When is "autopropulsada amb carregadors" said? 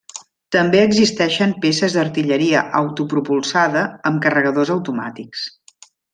2.81-4.73